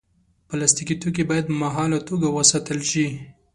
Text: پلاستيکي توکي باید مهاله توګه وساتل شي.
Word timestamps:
پلاستيکي 0.49 0.95
توکي 1.01 1.23
باید 1.29 1.47
مهاله 1.61 1.99
توګه 2.09 2.27
وساتل 2.31 2.79
شي. 2.91 3.07